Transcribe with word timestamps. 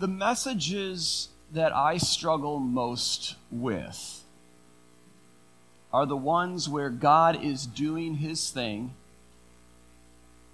the 0.00 0.08
messages 0.08 1.28
that 1.52 1.76
I 1.76 1.98
struggle 1.98 2.58
most 2.58 3.36
with 3.50 4.24
are 5.92 6.06
the 6.06 6.16
ones 6.16 6.70
where 6.70 6.88
God 6.88 7.44
is 7.44 7.66
doing 7.66 8.14
his 8.14 8.48
thing 8.50 8.94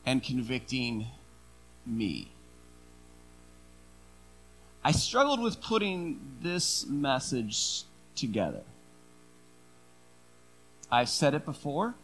and 0.05 0.21
convicting 0.21 1.07
me. 1.87 2.29
I 4.85 4.91
struggled 4.91 5.41
with 5.41 5.61
putting 5.61 6.21
this 6.43 6.85
message 6.87 7.85
together. 8.17 8.63
I've 10.91 11.09
said 11.09 11.35
it 11.35 11.45
before, 11.45 11.95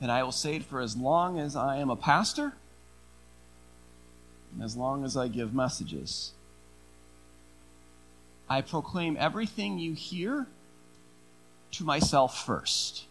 and 0.00 0.10
I 0.10 0.22
will 0.22 0.32
say 0.32 0.56
it 0.56 0.64
for 0.64 0.80
as 0.80 0.96
long 0.96 1.38
as 1.38 1.54
I 1.54 1.76
am 1.76 1.90
a 1.90 1.96
pastor, 1.96 2.54
as 4.62 4.76
long 4.76 5.04
as 5.04 5.16
I 5.16 5.28
give 5.28 5.54
messages. 5.54 6.32
I 8.48 8.62
proclaim 8.62 9.16
everything 9.18 9.78
you 9.78 9.92
hear 9.92 10.46
to 11.72 11.84
myself 11.84 12.44
first. 12.44 13.04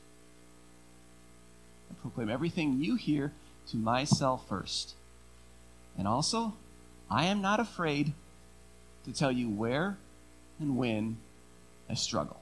I 1.89 1.93
proclaim 2.01 2.29
everything 2.29 2.81
you 2.81 2.95
hear 2.95 3.31
to 3.69 3.77
myself 3.77 4.47
first. 4.49 4.95
And 5.97 6.07
also, 6.07 6.53
I 7.09 7.25
am 7.25 7.41
not 7.41 7.59
afraid 7.59 8.13
to 9.05 9.13
tell 9.13 9.31
you 9.31 9.49
where 9.49 9.97
and 10.59 10.77
when 10.77 11.17
I 11.89 11.93
struggle. 11.93 12.41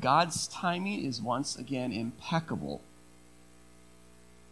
God's 0.00 0.46
timing 0.46 1.04
is 1.04 1.20
once 1.20 1.56
again 1.56 1.92
impeccable 1.92 2.80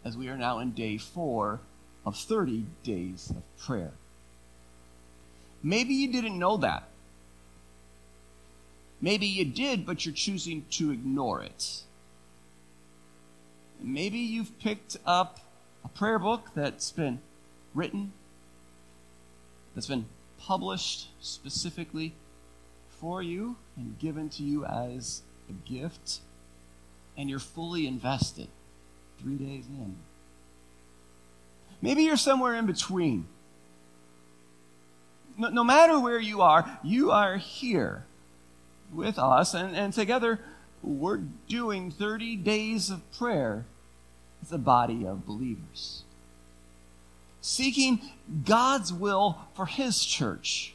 as 0.04 0.16
we 0.16 0.28
are 0.28 0.36
now 0.36 0.58
in 0.58 0.72
day 0.72 0.98
four 0.98 1.60
of 2.06 2.16
30 2.16 2.64
days 2.84 3.30
of 3.30 3.42
prayer. 3.58 3.90
Maybe 5.62 5.94
you 5.94 6.12
didn't 6.12 6.38
know 6.38 6.56
that. 6.58 6.84
Maybe 9.00 9.26
you 9.26 9.44
did, 9.44 9.84
but 9.84 10.06
you're 10.06 10.14
choosing 10.14 10.64
to 10.70 10.92
ignore 10.92 11.42
it. 11.42 11.82
Maybe 13.80 14.18
you've 14.18 14.58
picked 14.60 14.96
up 15.04 15.40
a 15.84 15.88
prayer 15.88 16.18
book 16.18 16.48
that's 16.54 16.92
been 16.92 17.18
written, 17.74 18.12
that's 19.74 19.88
been 19.88 20.06
published 20.38 21.08
specifically 21.20 22.14
for 22.88 23.22
you 23.22 23.56
and 23.76 23.98
given 23.98 24.30
to 24.30 24.42
you 24.42 24.64
as 24.64 25.22
a 25.50 25.52
gift, 25.68 26.20
and 27.18 27.28
you're 27.28 27.38
fully 27.38 27.86
invested 27.86 28.48
three 29.20 29.36
days 29.36 29.66
in. 29.66 29.96
Maybe 31.82 32.02
you're 32.02 32.16
somewhere 32.16 32.54
in 32.54 32.66
between. 32.66 33.26
No, 35.36 35.48
no 35.50 35.64
matter 35.64 36.00
where 36.00 36.18
you 36.18 36.40
are, 36.40 36.78
you 36.82 37.10
are 37.10 37.36
here 37.36 38.04
with 38.92 39.18
us, 39.18 39.54
and, 39.54 39.76
and 39.76 39.92
together 39.92 40.40
we're 40.82 41.20
doing 41.48 41.90
30 41.90 42.36
days 42.36 42.90
of 42.90 43.00
prayer 43.12 43.64
as 44.42 44.52
a 44.52 44.58
body 44.58 45.06
of 45.06 45.26
believers. 45.26 46.02
Seeking 47.40 48.00
God's 48.44 48.92
will 48.92 49.38
for 49.54 49.66
His 49.66 50.04
church. 50.04 50.74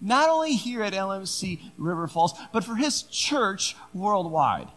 Not 0.00 0.28
only 0.28 0.54
here 0.54 0.82
at 0.82 0.92
LMC 0.92 1.60
River 1.78 2.06
Falls, 2.06 2.34
but 2.52 2.64
for 2.64 2.76
His 2.76 3.02
church 3.02 3.76
worldwide. 3.94 4.68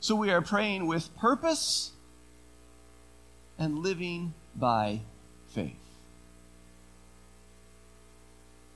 So 0.00 0.14
we 0.14 0.30
are 0.30 0.40
praying 0.40 0.86
with 0.86 1.14
purpose 1.16 1.92
and 3.60 3.80
living 3.80 4.32
by 4.56 5.00
faith. 5.50 5.76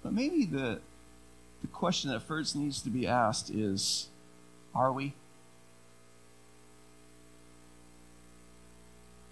But 0.02 0.12
maybe 0.12 0.44
the, 0.44 0.78
the 1.62 1.66
question 1.72 2.10
that 2.10 2.20
first 2.20 2.54
needs 2.54 2.82
to 2.82 2.90
be 2.90 3.06
asked 3.06 3.48
is 3.48 4.08
are 4.74 4.92
we? 4.92 5.14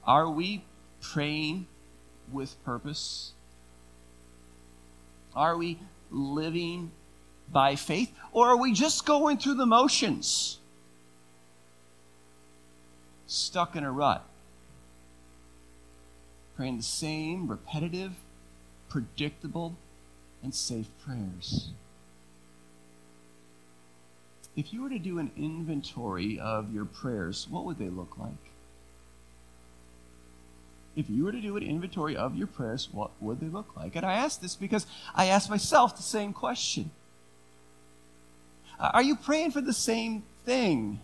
Are 0.06 0.28
we 0.28 0.64
praying 1.02 1.66
with 2.32 2.56
purpose? 2.64 3.32
Are 5.36 5.56
we 5.56 5.78
living 6.10 6.90
by 7.52 7.76
faith? 7.76 8.10
Or 8.32 8.48
are 8.48 8.56
we 8.56 8.72
just 8.72 9.04
going 9.04 9.36
through 9.36 9.54
the 9.54 9.66
motions? 9.66 10.58
Stuck 13.26 13.76
in 13.76 13.84
a 13.84 13.92
rut. 13.92 14.26
Praying 16.56 16.76
the 16.76 16.82
same 16.82 17.48
repetitive, 17.48 18.12
predictable, 18.88 19.74
and 20.42 20.54
safe 20.54 20.88
prayers. 21.04 21.70
If 24.54 24.72
you 24.72 24.82
were 24.82 24.90
to 24.90 24.98
do 24.98 25.18
an 25.18 25.30
inventory 25.36 26.38
of 26.38 26.72
your 26.72 26.84
prayers, 26.84 27.46
what 27.48 27.64
would 27.64 27.78
they 27.78 27.88
look 27.88 28.18
like? 28.18 28.32
If 30.94 31.08
you 31.08 31.24
were 31.24 31.32
to 31.32 31.40
do 31.40 31.56
an 31.56 31.62
inventory 31.62 32.16
of 32.16 32.36
your 32.36 32.46
prayers, 32.46 32.88
what 32.92 33.10
would 33.20 33.40
they 33.40 33.46
look 33.46 33.74
like? 33.76 33.96
And 33.96 34.04
I 34.04 34.14
ask 34.14 34.40
this 34.40 34.54
because 34.54 34.86
I 35.14 35.26
ask 35.26 35.48
myself 35.48 35.96
the 35.96 36.02
same 36.02 36.34
question. 36.34 36.90
Are 38.78 39.02
you 39.02 39.16
praying 39.16 39.52
for 39.52 39.62
the 39.62 39.72
same 39.72 40.22
thing? 40.44 41.00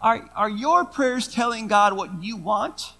Are, 0.00 0.28
are 0.36 0.50
your 0.50 0.84
prayers 0.84 1.26
telling 1.26 1.66
God 1.66 1.96
what 1.96 2.22
you 2.22 2.36
want? 2.36 2.92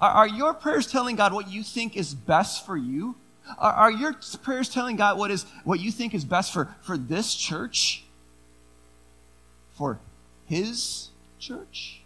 Are, 0.00 0.10
are 0.10 0.28
your 0.28 0.54
prayers 0.54 0.86
telling 0.86 1.16
God 1.16 1.32
what 1.32 1.50
you 1.50 1.62
think 1.62 1.96
is 1.96 2.14
best 2.14 2.64
for 2.64 2.76
you? 2.76 3.16
Are, 3.58 3.72
are 3.72 3.90
your 3.90 4.14
prayers 4.42 4.68
telling 4.68 4.96
God 4.96 5.18
what 5.18 5.30
is 5.30 5.44
what 5.64 5.80
you 5.80 5.90
think 5.90 6.14
is 6.14 6.24
best 6.24 6.52
for, 6.52 6.74
for 6.82 6.96
this 6.96 7.34
church? 7.34 8.04
For 9.76 9.98
his 10.46 11.08
church? 11.38 12.00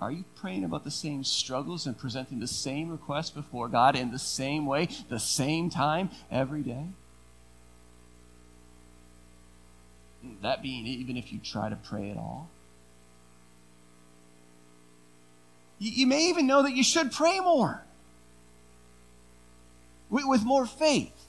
Are 0.00 0.10
you 0.10 0.24
praying 0.36 0.64
about 0.64 0.84
the 0.84 0.90
same 0.90 1.24
struggles 1.24 1.86
and 1.86 1.96
presenting 1.96 2.38
the 2.38 2.46
same 2.46 2.90
requests 2.90 3.30
before 3.30 3.68
God 3.68 3.96
in 3.96 4.10
the 4.10 4.18
same 4.18 4.66
way, 4.66 4.88
the 5.08 5.18
same 5.18 5.70
time, 5.70 6.10
every 6.30 6.60
day? 6.60 6.88
That 10.42 10.62
being, 10.62 10.86
even 10.86 11.16
if 11.16 11.32
you 11.32 11.38
try 11.38 11.70
to 11.70 11.76
pray 11.76 12.10
at 12.10 12.18
all. 12.18 12.50
You, 15.78 16.06
may 16.06 16.28
even 16.28 16.46
know 16.46 16.62
that 16.62 16.72
you 16.72 16.84
should 16.84 17.12
pray 17.12 17.40
more 17.40 17.82
with 20.10 20.44
more 20.44 20.66
faith, 20.66 21.26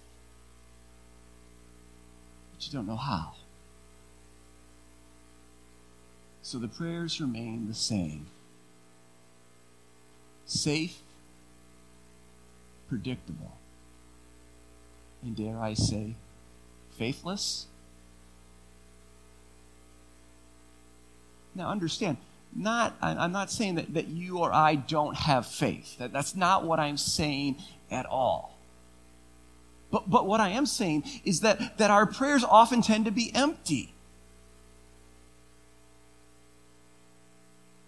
but 2.53 2.65
you 2.65 2.71
don't 2.71 2.87
know 2.87 2.95
how. 2.95 3.33
So 6.41 6.59
the 6.59 6.67
prayers 6.67 7.19
remain 7.19 7.67
the 7.67 7.73
same 7.73 8.27
safe, 10.45 10.99
predictable, 12.87 13.57
and 15.23 15.35
dare 15.35 15.59
I 15.59 15.73
say, 15.73 16.13
faithless. 16.97 17.65
Now, 21.55 21.71
understand, 21.71 22.17
not 22.53 22.95
i'm 23.01 23.31
not 23.31 23.51
saying 23.51 23.75
that, 23.75 23.93
that 23.93 24.07
you 24.07 24.39
or 24.39 24.53
i 24.53 24.75
don't 24.75 25.15
have 25.15 25.45
faith 25.45 25.97
that, 25.97 26.11
that's 26.11 26.35
not 26.35 26.63
what 26.63 26.79
i'm 26.79 26.97
saying 26.97 27.55
at 27.91 28.05
all 28.05 28.57
but, 29.91 30.09
but 30.09 30.25
what 30.25 30.39
i 30.39 30.49
am 30.49 30.65
saying 30.65 31.03
is 31.23 31.41
that, 31.41 31.77
that 31.77 31.91
our 31.91 32.05
prayers 32.05 32.43
often 32.43 32.81
tend 32.81 33.05
to 33.05 33.11
be 33.11 33.33
empty 33.35 33.93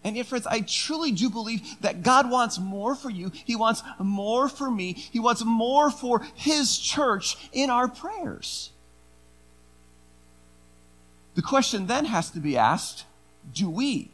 And 0.08 0.16
yet, 0.16 0.28
friends, 0.28 0.48
I 0.48 0.62
truly 0.62 1.12
do 1.12 1.30
believe 1.30 1.82
that 1.82 2.02
God 2.02 2.32
wants 2.32 2.58
more 2.58 2.96
for 2.96 3.10
you. 3.10 3.30
He 3.44 3.58
wants 3.58 3.84
more 4.00 4.48
for 4.48 4.72
me. 4.72 4.94
He 4.94 5.20
wants 5.20 5.44
more 5.44 5.92
for 5.92 6.26
His 6.34 6.78
church 6.78 7.36
in 7.52 7.70
our 7.70 7.90
prayers. 7.90 8.72
The 11.36 11.42
question 11.42 11.88
then 11.88 12.06
has 12.06 12.32
to 12.32 12.40
be 12.40 12.58
asked 12.58 13.04
do 13.54 13.70
we? 13.70 14.12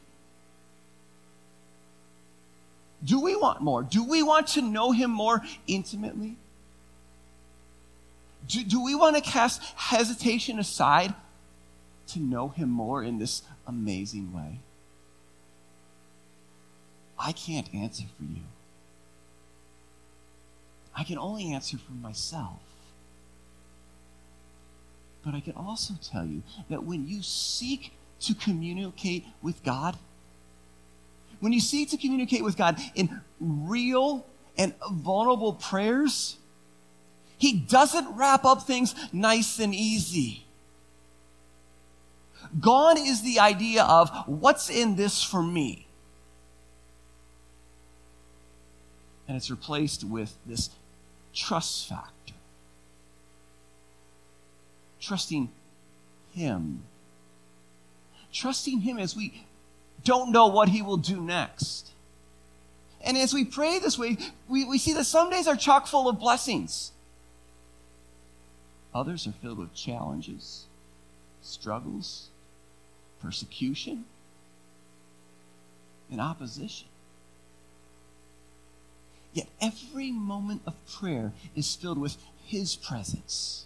Do 3.03 3.19
we 3.19 3.35
want 3.35 3.61
more? 3.61 3.83
Do 3.83 4.03
we 4.03 4.23
want 4.23 4.47
to 4.49 4.61
know 4.61 4.91
Him 4.91 5.11
more 5.11 5.41
intimately? 5.67 6.37
Do, 8.47 8.63
do 8.63 8.83
we 8.83 8.95
want 8.95 9.15
to 9.15 9.21
cast 9.21 9.61
hesitation 9.75 10.59
aside 10.59 11.13
to 12.07 12.19
know 12.19 12.49
Him 12.49 12.69
more 12.69 13.03
in 13.03 13.19
this 13.19 13.41
amazing 13.67 14.33
way? 14.33 14.59
I 17.17 17.31
can't 17.31 17.73
answer 17.73 18.03
for 18.17 18.23
you. 18.23 18.41
I 20.95 21.03
can 21.03 21.17
only 21.17 21.53
answer 21.53 21.77
for 21.77 21.93
myself. 21.93 22.59
But 25.23 25.33
I 25.33 25.39
can 25.39 25.53
also 25.53 25.93
tell 26.03 26.25
you 26.25 26.43
that 26.69 26.83
when 26.83 27.07
you 27.07 27.21
seek 27.23 27.93
to 28.21 28.35
communicate 28.35 29.25
with 29.41 29.63
God, 29.63 29.97
when 31.43 31.51
you 31.51 31.59
seek 31.59 31.89
to 31.89 31.97
communicate 31.97 32.41
with 32.41 32.55
God 32.55 32.79
in 32.95 33.19
real 33.41 34.25
and 34.57 34.73
vulnerable 34.89 35.51
prayers, 35.51 36.37
He 37.37 37.51
doesn't 37.51 38.15
wrap 38.15 38.45
up 38.45 38.63
things 38.63 38.95
nice 39.11 39.59
and 39.59 39.75
easy. 39.75 40.45
Gone 42.61 42.97
is 42.97 43.23
the 43.23 43.41
idea 43.41 43.83
of 43.83 44.09
what's 44.25 44.69
in 44.69 44.95
this 44.95 45.21
for 45.21 45.43
me. 45.43 45.85
And 49.27 49.35
it's 49.35 49.51
replaced 49.51 50.05
with 50.05 50.37
this 50.45 50.69
trust 51.33 51.89
factor. 51.89 52.35
Trusting 55.01 55.49
Him. 56.33 56.83
Trusting 58.31 58.79
Him 58.79 58.97
as 58.97 59.13
we 59.13 59.43
don't 60.03 60.31
know 60.31 60.47
what 60.47 60.69
He 60.69 60.81
will 60.81 60.97
do 60.97 61.21
next. 61.21 61.91
And 63.03 63.17
as 63.17 63.33
we 63.33 63.43
pray 63.43 63.79
this 63.79 63.97
way, 63.97 64.17
we, 64.47 64.63
we 64.65 64.77
see 64.77 64.93
that 64.93 65.03
some 65.05 65.29
days 65.29 65.47
are 65.47 65.55
chock 65.55 65.87
full 65.87 66.07
of 66.07 66.19
blessings. 66.19 66.91
Others 68.95 69.27
are 69.27 69.33
filled 69.33 69.57
with 69.57 69.73
challenges, 69.73 70.65
struggles, 71.41 72.29
persecution, 73.21 74.05
and 76.11 76.21
opposition. 76.21 76.87
Yet 79.33 79.47
every 79.59 80.11
moment 80.11 80.61
of 80.67 80.75
prayer 80.85 81.33
is 81.55 81.75
filled 81.75 81.97
with 81.97 82.17
His 82.45 82.75
presence. 82.75 83.65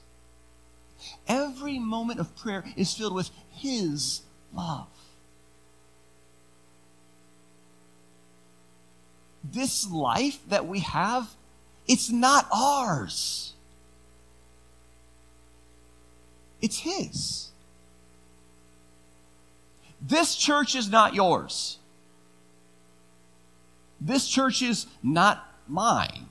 Every 1.27 1.77
moment 1.77 2.19
of 2.19 2.35
prayer 2.37 2.63
is 2.75 2.93
filled 2.93 3.13
with 3.13 3.29
His 3.51 4.21
love. 4.53 4.87
This 9.51 9.89
life 9.89 10.39
that 10.49 10.67
we 10.67 10.79
have, 10.79 11.27
it's 11.87 12.09
not 12.09 12.47
ours. 12.51 13.53
It's 16.61 16.79
His. 16.79 17.49
This 20.01 20.35
church 20.35 20.75
is 20.75 20.89
not 20.89 21.13
yours. 21.13 21.77
This 23.99 24.27
church 24.27 24.61
is 24.61 24.85
not 25.01 25.51
mine. 25.67 26.27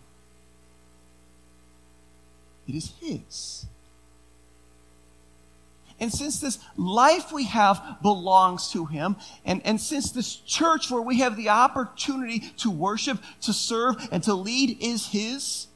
It 2.68 2.74
is 2.74 2.92
His. 3.00 3.65
And 6.06 6.14
since 6.14 6.38
this 6.38 6.60
life 6.76 7.32
we 7.32 7.46
have 7.46 7.96
belongs 8.00 8.70
to 8.70 8.86
Him, 8.86 9.16
and, 9.44 9.60
and 9.66 9.80
since 9.80 10.12
this 10.12 10.36
church 10.36 10.88
where 10.88 11.02
we 11.02 11.18
have 11.18 11.36
the 11.36 11.48
opportunity 11.48 12.38
to 12.58 12.70
worship, 12.70 13.18
to 13.40 13.52
serve, 13.52 13.96
and 14.12 14.22
to 14.22 14.32
lead 14.32 14.80
is 14.80 15.08
His, 15.08 15.66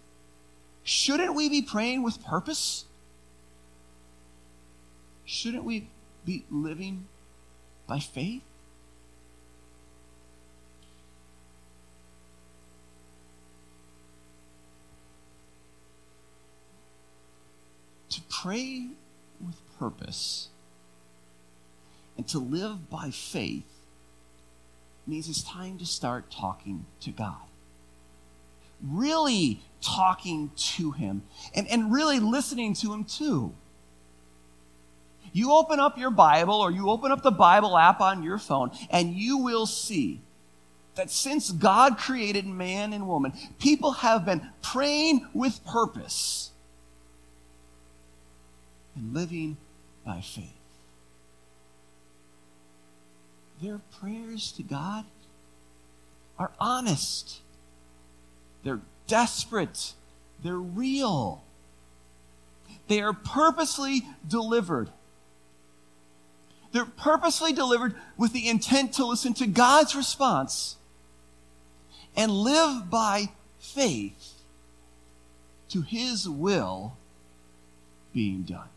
shouldn't 0.84 1.34
we 1.34 1.48
be 1.48 1.62
praying 1.62 2.04
with 2.04 2.24
purpose? 2.24 2.84
Shouldn't 5.24 5.64
we 5.64 5.88
be 6.24 6.44
living 6.48 7.06
by 7.88 7.98
faith? 7.98 8.42
To 18.10 18.20
pray 18.28 18.90
with 19.44 19.56
purpose 19.78 20.48
and 22.16 22.28
to 22.28 22.38
live 22.38 22.90
by 22.90 23.10
faith 23.10 23.64
means 25.06 25.28
it's 25.28 25.42
time 25.42 25.78
to 25.78 25.86
start 25.86 26.30
talking 26.30 26.84
to 27.00 27.10
God. 27.10 27.40
Really 28.82 29.62
talking 29.80 30.50
to 30.74 30.92
Him 30.92 31.22
and, 31.54 31.66
and 31.68 31.92
really 31.92 32.20
listening 32.20 32.74
to 32.74 32.92
Him 32.92 33.04
too. 33.04 33.54
You 35.32 35.52
open 35.52 35.80
up 35.80 35.96
your 35.96 36.10
Bible 36.10 36.54
or 36.54 36.70
you 36.70 36.90
open 36.90 37.10
up 37.12 37.22
the 37.22 37.30
Bible 37.30 37.78
app 37.78 38.00
on 38.00 38.22
your 38.22 38.38
phone, 38.38 38.70
and 38.90 39.14
you 39.14 39.38
will 39.38 39.64
see 39.64 40.20
that 40.96 41.10
since 41.10 41.50
God 41.50 41.96
created 41.96 42.46
man 42.46 42.92
and 42.92 43.06
woman, 43.06 43.32
people 43.58 43.92
have 43.92 44.26
been 44.26 44.46
praying 44.60 45.26
with 45.32 45.64
purpose 45.64 46.49
and 48.94 49.14
living 49.14 49.56
by 50.04 50.20
faith. 50.20 50.48
Their 53.62 53.80
prayers 54.00 54.52
to 54.52 54.62
God 54.62 55.04
are 56.38 56.52
honest, 56.58 57.40
they're 58.64 58.80
desperate, 59.06 59.92
they're 60.42 60.54
real, 60.54 61.42
they 62.88 63.00
are 63.02 63.12
purposely 63.12 64.06
delivered 64.26 64.90
they're 66.72 66.84
purposely 66.84 67.52
delivered 67.52 67.94
with 68.16 68.32
the 68.32 68.48
intent 68.48 68.94
to 68.94 69.06
listen 69.06 69.34
to 69.34 69.46
God's 69.46 69.94
response 69.94 70.76
and 72.16 72.30
live 72.30 72.90
by 72.90 73.30
faith 73.58 74.34
to 75.70 75.82
His 75.82 76.28
will 76.28 76.96
being 78.12 78.42
done. 78.42 78.68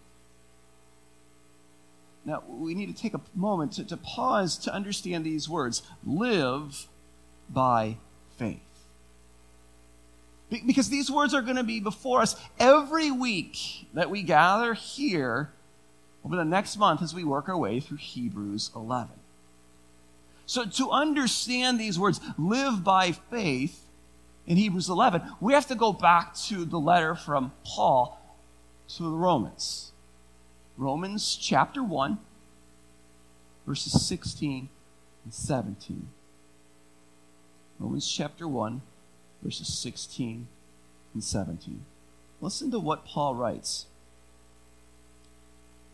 Now, 2.25 2.44
we 2.48 2.74
need 2.74 2.96
to 2.96 3.02
take 3.02 3.14
a 3.14 3.22
moment 3.36 3.74
to, 3.74 3.84
to 3.86 3.98
pause 3.98 4.58
to 4.60 4.74
understand 4.74 5.25
these 5.25 5.50
words 5.50 5.84
live 6.06 6.88
by 7.50 7.98
faith. 8.38 8.60
Because 10.50 10.90
these 10.90 11.10
words 11.10 11.34
are 11.34 11.42
going 11.42 11.56
to 11.58 11.64
be 11.64 11.80
before 11.80 12.22
us 12.22 12.36
every 12.60 13.10
week 13.12 13.88
that 13.94 14.10
we 14.10 14.22
gather 14.22 14.74
here 14.74 15.52
over 16.24 16.36
the 16.36 16.46
next 16.46 16.78
month 16.78 17.02
as 17.02 17.14
we 17.14 17.24
work 17.24 17.50
our 17.50 17.58
way 17.58 17.80
through 17.80 17.98
Hebrews 17.98 18.70
11. 18.75 19.10
So, 20.46 20.66
to 20.66 20.92
understand 20.92 21.80
these 21.80 21.98
words, 21.98 22.20
live 22.38 22.84
by 22.84 23.14
faith, 23.14 23.84
in 24.46 24.58
Hebrews 24.58 24.90
11, 24.90 25.22
we 25.40 25.54
have 25.54 25.68
to 25.68 25.75
go 25.75 25.94
back 25.94 26.36
to 26.48 26.66
the 26.66 26.80
letter 26.80 27.16
from 27.16 27.54
Paul 27.66 28.20
to 28.90 29.04
the 29.04 29.10
Romans. 29.10 29.93
Romans 30.78 31.38
chapter 31.40 31.84
1, 31.84 32.18
verses 33.68 34.06
16 34.06 34.70
and 35.24 35.34
17. 35.34 36.08
Romans 37.80 38.12
chapter 38.12 38.48
1, 38.48 38.82
verses 39.44 39.68
16 39.68 40.48
and 41.13 41.24
17. 41.24 41.86
Listen 42.42 42.72
to 42.72 42.80
what 42.80 43.06
Paul 43.06 43.36
writes. 43.36 43.86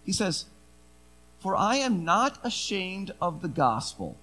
He 0.06 0.14
says, 0.14 0.46
For 1.40 1.56
I 1.56 1.76
am 1.76 2.06
not 2.06 2.40
ashamed 2.44 3.12
of 3.22 3.42
the 3.42 3.48
gospel, 3.50 4.18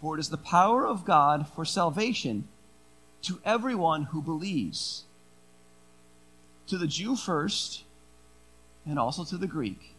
for 0.00 0.16
it 0.16 0.20
is 0.20 0.30
the 0.30 0.36
power 0.36 0.86
of 0.86 1.04
God 1.04 1.46
for 1.54 1.64
salvation 1.64 2.48
to 3.22 3.40
everyone 3.44 4.04
who 4.04 4.22
believes, 4.22 5.04
to 6.66 6.78
the 6.78 6.86
Jew 6.86 7.16
first, 7.16 7.83
and 8.86 8.98
also 8.98 9.24
to 9.24 9.36
the 9.36 9.46
Greek. 9.46 9.94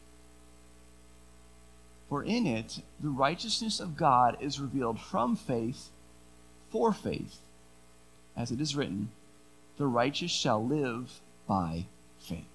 For 2.10 2.24
in 2.24 2.46
it 2.46 2.82
the 3.00 3.10
righteousness 3.10 3.80
of 3.80 3.98
God 3.98 4.38
is 4.40 4.60
revealed 4.60 5.00
from 5.00 5.36
faith 5.36 5.90
for 6.72 6.92
faith, 6.94 7.38
as 8.36 8.52
it 8.52 8.60
is 8.60 8.76
written, 8.76 9.10
The 9.78 9.88
righteous 9.88 10.32
shall 10.32 10.64
live 10.64 11.22
by 11.48 11.86
faith. 12.20 12.46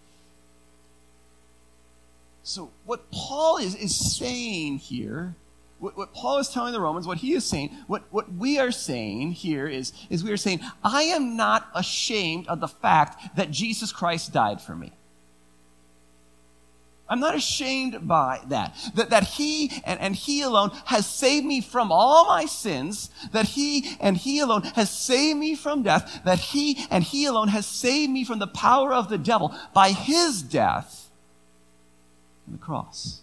So, 2.43 2.71
what 2.85 3.11
Paul 3.11 3.59
is, 3.59 3.75
is 3.75 4.19
saying 4.19 4.79
here, 4.79 5.35
what, 5.79 5.97
what 5.97 6.13
Paul 6.13 6.39
is 6.39 6.49
telling 6.49 6.73
the 6.73 6.81
Romans, 6.81 7.07
what 7.07 7.19
he 7.19 7.33
is 7.33 7.45
saying, 7.45 7.71
what, 7.87 8.03
what 8.11 8.33
we 8.33 8.59
are 8.59 8.71
saying 8.71 9.33
here 9.33 9.67
is, 9.67 9.93
is 10.11 10.23
we 10.23 10.33
are 10.33 10.37
saying, 10.37 10.61
I 10.85 11.05
am 11.05 11.37
not 11.37 11.69
ashamed 11.75 12.47
of 12.49 12.61
the 12.61 12.69
fact 12.69 13.37
that 13.37 13.51
Jesus 13.51 13.93
Christ 13.93 14.33
died 14.33 14.61
for 14.61 14.75
me. 14.75 14.93
I'm 17.11 17.19
not 17.19 17.35
ashamed 17.35 18.07
by 18.07 18.41
that. 18.49 18.77
That, 18.95 19.11
that 19.11 19.25
He 19.25 19.83
and, 19.85 19.99
and 20.01 20.15
He 20.15 20.43
alone 20.43 20.71
has 20.87 21.07
saved 21.07 21.45
me 21.45 21.61
from 21.61 21.91
all 21.91 22.27
my 22.27 22.47
sins. 22.47 23.11
That 23.33 23.47
He 23.47 23.97
and 24.01 24.17
He 24.17 24.39
alone 24.39 24.63
has 24.63 24.91
saved 24.91 25.39
me 25.39 25.57
from 25.57 25.83
death. 25.83 26.21
That 26.25 26.39
He 26.39 26.87
and 26.89 27.03
He 27.03 27.27
alone 27.27 27.49
has 27.49 27.67
saved 27.67 28.13
me 28.13 28.25
from 28.25 28.39
the 28.39 28.47
power 28.47 28.95
of 28.95 29.09
the 29.09 29.19
devil 29.19 29.53
by 29.75 29.91
His 29.91 30.41
death 30.41 31.11
on 32.47 32.53
the 32.53 32.59
cross. 32.59 33.23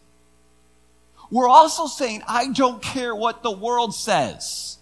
We're 1.32 1.48
also 1.48 1.88
saying, 1.88 2.24
I 2.28 2.52
don't 2.52 2.82
care 2.82 3.16
what 3.16 3.42
the 3.42 3.52
world 3.52 3.96
says. 3.96 4.80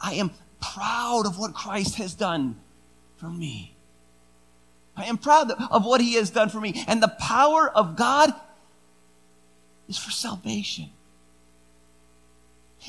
I 0.00 0.14
am 0.14 0.32
proud 0.60 1.26
of 1.26 1.38
what 1.38 1.54
Christ 1.54 1.96
has 1.96 2.14
done 2.14 2.56
for 3.16 3.28
me. 3.28 3.73
I 4.96 5.04
am 5.04 5.18
proud 5.18 5.50
of 5.50 5.84
what 5.84 6.00
he 6.00 6.14
has 6.14 6.30
done 6.30 6.48
for 6.48 6.60
me. 6.60 6.84
And 6.86 7.02
the 7.02 7.14
power 7.18 7.68
of 7.68 7.96
God 7.96 8.32
is 9.88 9.98
for 9.98 10.10
salvation. 10.10 10.90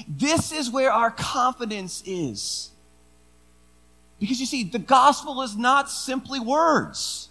This 0.07 0.51
is 0.51 0.69
where 0.69 0.91
our 0.91 1.09
confidence 1.09 2.03
is. 2.05 2.71
Because 4.19 4.39
you 4.39 4.45
see, 4.45 4.63
the 4.63 4.79
gospel 4.79 5.41
is 5.41 5.55
not 5.55 5.89
simply 5.89 6.39
words. 6.39 7.29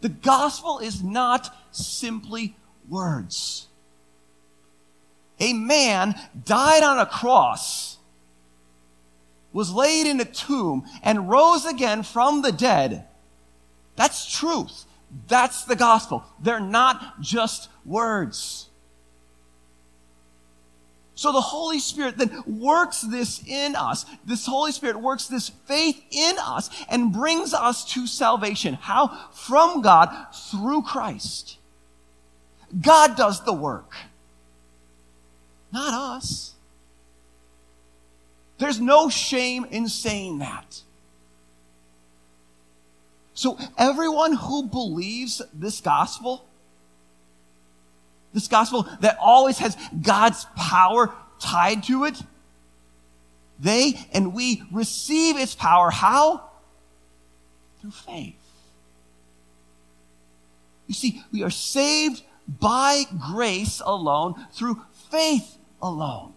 The 0.00 0.08
gospel 0.08 0.78
is 0.78 1.02
not 1.02 1.54
simply 1.72 2.56
words. 2.88 3.66
A 5.38 5.52
man 5.52 6.14
died 6.44 6.82
on 6.82 6.98
a 6.98 7.06
cross, 7.06 7.98
was 9.52 9.72
laid 9.72 10.06
in 10.06 10.20
a 10.20 10.24
tomb, 10.24 10.84
and 11.02 11.28
rose 11.28 11.64
again 11.66 12.02
from 12.02 12.42
the 12.42 12.52
dead. 12.52 13.04
That's 13.96 14.30
truth. 14.30 14.84
That's 15.28 15.64
the 15.64 15.76
gospel. 15.76 16.24
They're 16.40 16.60
not 16.60 17.20
just 17.20 17.68
words. 17.84 18.68
So 21.20 21.32
the 21.32 21.40
Holy 21.42 21.80
Spirit 21.80 22.16
then 22.16 22.42
works 22.46 23.02
this 23.02 23.42
in 23.46 23.76
us. 23.76 24.06
This 24.24 24.46
Holy 24.46 24.72
Spirit 24.72 24.98
works 25.00 25.26
this 25.26 25.50
faith 25.66 26.02
in 26.10 26.36
us 26.38 26.70
and 26.88 27.12
brings 27.12 27.52
us 27.52 27.84
to 27.92 28.06
salvation. 28.06 28.72
How? 28.72 29.28
From 29.32 29.82
God 29.82 30.08
through 30.32 30.80
Christ. 30.82 31.58
God 32.80 33.16
does 33.16 33.44
the 33.44 33.52
work, 33.52 33.92
not 35.72 35.92
us. 35.92 36.54
There's 38.60 38.80
no 38.80 39.08
shame 39.08 39.64
in 39.64 39.88
saying 39.88 40.38
that. 40.38 40.82
So 43.34 43.58
everyone 43.76 44.34
who 44.34 44.68
believes 44.68 45.42
this 45.52 45.80
gospel 45.80 46.44
this 48.32 48.48
gospel 48.48 48.88
that 49.00 49.18
always 49.20 49.58
has 49.58 49.76
God's 50.02 50.46
power 50.56 51.12
tied 51.40 51.82
to 51.84 52.04
it. 52.04 52.20
They 53.58 53.94
and 54.12 54.32
we 54.32 54.62
receive 54.70 55.36
its 55.36 55.54
power. 55.54 55.90
How? 55.90 56.48
Through 57.80 57.90
faith. 57.90 58.36
You 60.86 60.94
see, 60.94 61.22
we 61.32 61.42
are 61.42 61.50
saved 61.50 62.22
by 62.48 63.04
grace 63.32 63.80
alone, 63.84 64.34
through 64.52 64.80
faith 65.10 65.56
alone. 65.80 66.34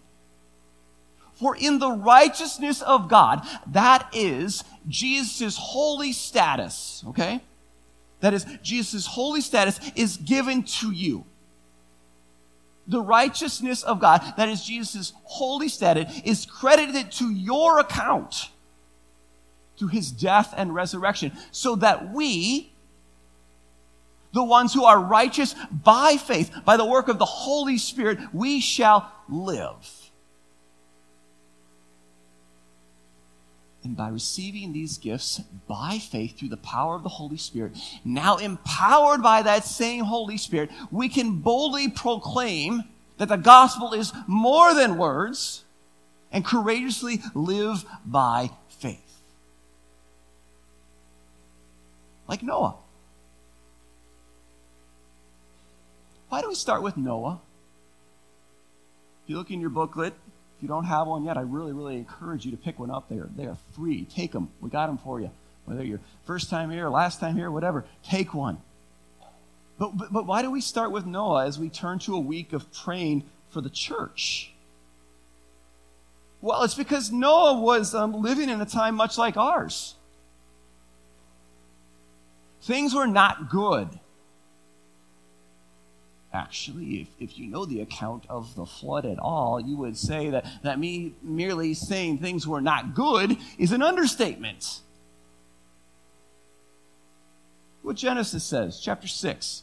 For 1.34 1.56
in 1.56 1.78
the 1.78 1.90
righteousness 1.90 2.80
of 2.82 3.08
God, 3.08 3.46
that 3.66 4.08
is 4.12 4.62
Jesus' 4.88 5.56
holy 5.58 6.12
status, 6.12 7.02
okay? 7.08 7.40
That 8.20 8.34
is, 8.34 8.46
Jesus' 8.62 9.06
holy 9.06 9.40
status 9.40 9.78
is 9.96 10.16
given 10.16 10.62
to 10.62 10.90
you 10.90 11.24
the 12.86 13.00
righteousness 13.00 13.82
of 13.82 14.00
God, 14.00 14.22
that 14.36 14.48
is 14.48 14.64
Jesus' 14.64 15.12
holy 15.24 15.68
status, 15.68 16.20
is 16.24 16.46
credited 16.46 17.10
to 17.12 17.30
your 17.30 17.78
account 17.78 18.50
through 19.78 19.88
his 19.88 20.12
death 20.12 20.54
and 20.56 20.74
resurrection, 20.74 21.32
so 21.50 21.76
that 21.76 22.12
we, 22.12 22.72
the 24.32 24.44
ones 24.44 24.72
who 24.74 24.84
are 24.84 25.00
righteous 25.00 25.54
by 25.70 26.16
faith, 26.16 26.50
by 26.64 26.76
the 26.76 26.84
work 26.84 27.08
of 27.08 27.18
the 27.18 27.24
Holy 27.24 27.78
Spirit, 27.78 28.18
we 28.32 28.60
shall 28.60 29.10
live. 29.28 30.03
And 33.84 33.94
by 33.94 34.08
receiving 34.08 34.72
these 34.72 34.96
gifts 34.96 35.40
by 35.68 35.98
faith 35.98 36.38
through 36.38 36.48
the 36.48 36.56
power 36.56 36.96
of 36.96 37.02
the 37.02 37.10
Holy 37.10 37.36
Spirit, 37.36 37.76
now 38.02 38.38
empowered 38.38 39.22
by 39.22 39.42
that 39.42 39.66
same 39.66 40.04
Holy 40.04 40.38
Spirit, 40.38 40.70
we 40.90 41.10
can 41.10 41.40
boldly 41.40 41.90
proclaim 41.90 42.84
that 43.18 43.28
the 43.28 43.36
gospel 43.36 43.92
is 43.92 44.12
more 44.26 44.72
than 44.72 44.96
words 44.96 45.64
and 46.32 46.44
courageously 46.44 47.20
live 47.34 47.84
by 48.06 48.50
faith. 48.70 49.20
Like 52.26 52.42
Noah. 52.42 52.76
Why 56.30 56.40
do 56.40 56.48
we 56.48 56.54
start 56.54 56.82
with 56.82 56.96
Noah? 56.96 57.38
If 59.22 59.30
you 59.30 59.36
look 59.36 59.50
in 59.50 59.60
your 59.60 59.70
booklet, 59.70 60.14
you 60.60 60.68
don't 60.68 60.84
have 60.84 61.06
one 61.06 61.24
yet, 61.24 61.36
I 61.36 61.42
really, 61.42 61.72
really 61.72 61.96
encourage 61.96 62.44
you 62.44 62.50
to 62.52 62.56
pick 62.56 62.78
one 62.78 62.90
up. 62.90 63.08
They 63.08 63.16
are, 63.16 63.28
they 63.36 63.46
are 63.46 63.58
free. 63.74 64.04
Take 64.04 64.32
them. 64.32 64.48
We 64.60 64.70
got 64.70 64.86
them 64.86 64.98
for 64.98 65.20
you. 65.20 65.30
Whether 65.64 65.84
you're 65.84 66.00
first 66.24 66.50
time 66.50 66.70
here, 66.70 66.88
last 66.88 67.20
time 67.20 67.36
here, 67.36 67.50
whatever, 67.50 67.84
take 68.02 68.34
one. 68.34 68.58
But, 69.78 69.96
but, 69.96 70.12
but 70.12 70.26
why 70.26 70.42
do 70.42 70.50
we 70.50 70.60
start 70.60 70.90
with 70.90 71.06
Noah 71.06 71.46
as 71.46 71.58
we 71.58 71.68
turn 71.68 71.98
to 72.00 72.14
a 72.14 72.20
week 72.20 72.52
of 72.52 72.72
praying 72.72 73.24
for 73.50 73.60
the 73.60 73.70
church? 73.70 74.52
Well, 76.40 76.62
it's 76.62 76.74
because 76.74 77.10
Noah 77.10 77.58
was 77.58 77.94
um, 77.94 78.12
living 78.12 78.50
in 78.50 78.60
a 78.60 78.66
time 78.66 78.94
much 78.94 79.16
like 79.16 79.36
ours. 79.36 79.94
Things 82.62 82.94
were 82.94 83.06
not 83.06 83.50
good 83.50 83.88
actually, 86.34 87.00
if, 87.02 87.08
if 87.20 87.38
you 87.38 87.46
know 87.46 87.64
the 87.64 87.80
account 87.80 88.24
of 88.28 88.54
the 88.56 88.66
flood 88.66 89.06
at 89.06 89.18
all, 89.18 89.60
you 89.60 89.76
would 89.76 89.96
say 89.96 90.30
that, 90.30 90.44
that 90.62 90.78
me 90.78 91.14
merely 91.22 91.72
saying 91.72 92.18
things 92.18 92.46
were 92.46 92.60
not 92.60 92.94
good 92.94 93.36
is 93.56 93.72
an 93.72 93.82
understatement. 93.82 94.80
What 97.82 97.96
Genesis 97.96 98.42
says, 98.42 98.80
chapter 98.80 99.06
6, 99.06 99.62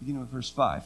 beginning 0.00 0.20
with 0.20 0.30
verse 0.30 0.50
5. 0.50 0.84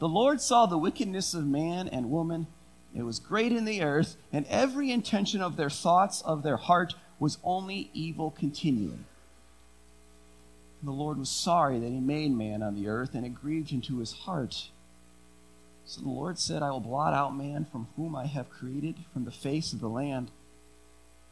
The 0.00 0.08
Lord 0.08 0.40
saw 0.40 0.66
the 0.66 0.78
wickedness 0.78 1.34
of 1.34 1.46
man 1.46 1.88
and 1.88 2.10
woman. 2.10 2.46
It 2.94 3.02
was 3.02 3.18
great 3.18 3.52
in 3.52 3.64
the 3.64 3.82
earth, 3.82 4.16
and 4.32 4.46
every 4.48 4.90
intention 4.90 5.42
of 5.42 5.56
their 5.56 5.70
thoughts 5.70 6.22
of 6.22 6.42
their 6.42 6.56
heart 6.56 6.94
was 7.18 7.38
only 7.44 7.90
evil 7.92 8.30
continuing. 8.30 9.04
The 10.82 10.90
Lord 10.90 11.18
was 11.18 11.28
sorry 11.28 11.80
that 11.80 11.90
he 11.90 12.00
made 12.00 12.30
man 12.30 12.62
on 12.62 12.74
the 12.74 12.88
earth, 12.88 13.14
and 13.14 13.26
it 13.26 13.30
grieved 13.30 13.70
him 13.70 13.80
to 13.82 13.98
his 13.98 14.12
heart. 14.12 14.68
So 15.84 16.02
the 16.02 16.08
Lord 16.08 16.38
said, 16.38 16.62
I 16.62 16.70
will 16.70 16.80
blot 16.80 17.14
out 17.14 17.36
man 17.36 17.64
from 17.64 17.88
whom 17.96 18.14
I 18.14 18.26
have 18.26 18.50
created 18.50 18.96
from 19.12 19.24
the 19.24 19.30
face 19.30 19.72
of 19.72 19.80
the 19.80 19.88
land, 19.88 20.30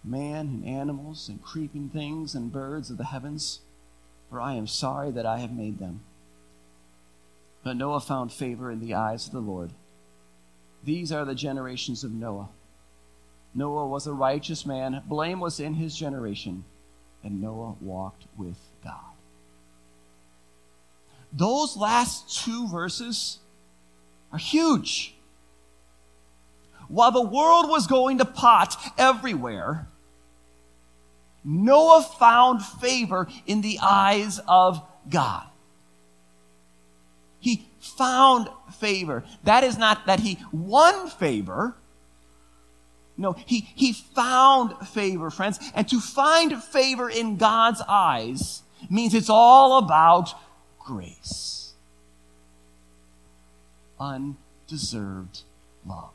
man 0.03 0.47
and 0.47 0.65
animals 0.65 1.29
and 1.29 1.43
creeping 1.43 1.91
things 1.91 2.35
and 2.35 2.51
birds 2.51 2.91
of 2.91 2.97
the 2.97 3.05
heavens, 3.05 3.61
for 4.31 4.41
I 4.41 4.55
am 4.55 4.67
sorry 4.67 5.11
that 5.13 5.27
I 5.27 5.39
have 5.39 5.53
made 5.53 5.79
them. 5.79 6.01
But 7.63 7.77
Noah 7.77 8.01
found 8.01 8.33
favor 8.33 8.71
in 8.71 8.81
the 8.81 8.95
eyes 8.95 9.27
of 9.27 9.33
the 9.33 9.41
Lord. 9.41 9.71
These 10.83 11.13
are 11.13 11.25
the 11.25 11.35
generations 11.35 12.03
of 12.03 12.13
Noah. 12.13 12.49
Noah 13.55 13.87
was 13.87 14.07
a 14.07 14.13
righteous 14.13 14.67
man, 14.67 15.03
blame 15.07 15.41
was 15.41 15.61
in 15.61 15.75
his 15.75 15.97
generation, 15.97 16.65
and 17.23 17.41
Noah 17.41 17.75
walked 17.81 18.25
with. 18.37 18.59
Those 21.37 21.77
last 21.77 22.45
two 22.45 22.67
verses 22.67 23.39
are 24.33 24.39
huge. 24.39 25.15
While 26.89 27.13
the 27.13 27.21
world 27.21 27.69
was 27.69 27.87
going 27.87 28.19
to 28.19 28.25
pot 28.25 28.75
everywhere, 28.97 29.87
Noah 31.45 32.03
found 32.19 32.65
favor 32.65 33.29
in 33.47 33.61
the 33.61 33.79
eyes 33.83 34.41
of 34.49 34.81
God. 35.11 35.45
He 37.39 37.67
found 37.81 38.49
favor. 38.79 39.23
That 39.45 39.63
is 39.63 39.77
not 39.77 40.07
that 40.07 40.21
he 40.21 40.39
won 40.53 41.11
favor. 41.11 41.77
No, 43.19 43.33
he, 43.33 43.69
he 43.75 43.93
found 43.93 44.89
favor, 44.89 45.31
friends. 45.31 45.59
And 45.75 45.89
to 45.89 46.01
find 46.01 46.63
favor 46.63 47.11
in 47.11 47.37
God's 47.37 47.83
eyes 47.87 48.63
means 48.91 49.15
it's 49.15 49.31
all 49.31 49.79
about 49.79 50.35
grace. 50.87 51.73
Undeserved 53.99 55.43
love. 55.85 56.13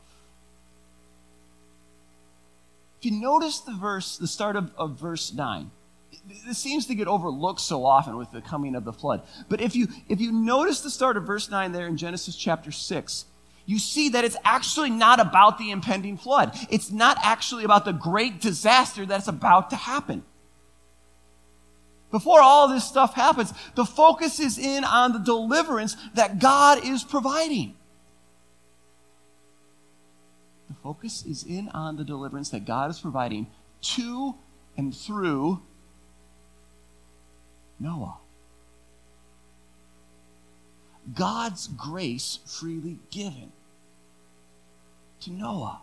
If 2.98 3.06
you 3.06 3.20
notice 3.20 3.60
the 3.60 3.74
verse, 3.74 4.16
the 4.16 4.26
start 4.26 4.56
of, 4.56 4.72
of 4.78 4.98
verse 4.98 5.32
9, 5.32 5.70
this 6.46 6.58
seems 6.58 6.86
to 6.86 6.94
get 6.94 7.08
overlooked 7.08 7.60
so 7.60 7.84
often 7.84 8.16
with 8.16 8.30
the 8.30 8.40
coming 8.40 8.74
of 8.74 8.84
the 8.84 8.92
flood. 8.92 9.22
But 9.48 9.60
if 9.60 9.74
you 9.76 9.88
if 10.08 10.20
you 10.20 10.32
notice 10.32 10.80
the 10.80 10.90
start 10.90 11.16
of 11.16 11.24
verse 11.24 11.50
9 11.50 11.72
there 11.72 11.86
in 11.86 11.96
Genesis 11.96 12.36
chapter 12.36 12.70
6, 12.70 13.24
you 13.66 13.78
see 13.78 14.10
that 14.10 14.24
it's 14.24 14.36
actually 14.44 14.90
not 14.90 15.20
about 15.20 15.58
the 15.58 15.70
impending 15.70 16.16
flood. 16.16 16.56
It's 16.70 16.90
not 16.90 17.18
actually 17.22 17.64
about 17.64 17.84
the 17.84 17.92
great 17.92 18.40
disaster 18.40 19.04
that's 19.04 19.28
about 19.28 19.70
to 19.70 19.76
happen. 19.76 20.22
Before 22.12 22.40
all 22.40 22.68
this 22.68 22.84
stuff 22.86 23.14
happens, 23.14 23.52
the 23.74 23.86
focus 23.86 24.38
is 24.38 24.58
in 24.58 24.84
on 24.84 25.14
the 25.14 25.18
deliverance 25.18 25.96
that 26.14 26.38
God 26.38 26.84
is 26.84 27.02
providing. 27.02 27.74
The 30.68 30.74
focus 30.82 31.24
is 31.24 31.42
in 31.42 31.70
on 31.70 31.96
the 31.96 32.04
deliverance 32.04 32.50
that 32.50 32.66
God 32.66 32.90
is 32.90 33.00
providing 33.00 33.46
to 33.80 34.34
and 34.76 34.94
through 34.94 35.62
Noah. 37.80 38.18
God's 41.14 41.66
grace 41.66 42.40
freely 42.46 42.98
given 43.10 43.52
to 45.22 45.32
Noah, 45.32 45.80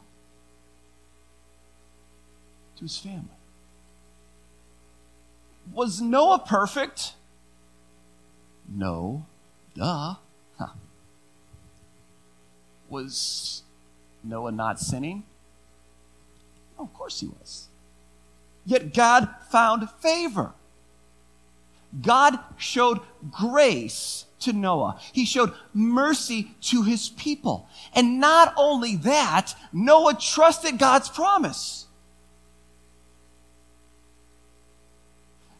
to 2.77 2.81
his 2.83 2.97
family. 2.97 3.38
Was 5.73 6.01
Noah 6.01 6.39
perfect? 6.39 7.13
No. 8.67 9.25
Duh. 9.75 10.15
Huh. 10.57 10.67
Was 12.89 13.63
Noah 14.23 14.51
not 14.51 14.79
sinning? 14.79 15.23
Oh, 16.77 16.83
of 16.83 16.93
course 16.93 17.19
he 17.19 17.27
was. 17.27 17.67
Yet 18.65 18.93
God 18.93 19.29
found 19.49 19.89
favor. 19.99 20.53
God 22.01 22.39
showed 22.57 22.99
grace 23.31 24.25
to 24.41 24.53
Noah. 24.53 24.99
He 25.11 25.25
showed 25.25 25.53
mercy 25.73 26.51
to 26.61 26.83
his 26.83 27.09
people. 27.09 27.67
And 27.93 28.19
not 28.19 28.53
only 28.57 28.95
that, 28.97 29.55
Noah 29.73 30.15
trusted 30.19 30.77
God's 30.77 31.09
promise. 31.09 31.87